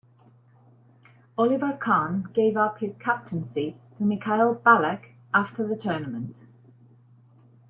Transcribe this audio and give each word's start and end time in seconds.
Oliver 1.37 1.73
Kahn 1.77 2.23
gave 2.33 2.57
up 2.57 2.79
his 2.79 2.95
captaincy 2.95 3.77
to 3.99 4.03
Michael 4.03 4.55
Ballack 4.55 5.11
after 5.31 5.63
the 5.67 5.75
tournament. 5.75 6.47